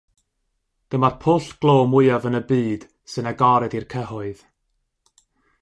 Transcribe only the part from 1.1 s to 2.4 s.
pwll glo mwyaf yn